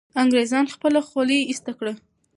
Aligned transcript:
انګریزان 0.21 0.65
خپله 0.75 0.99
خولۍ 1.07 1.39
ایسته 1.49 1.71
کوي. 1.77 1.93